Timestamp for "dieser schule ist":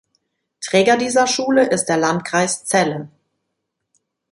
0.97-1.85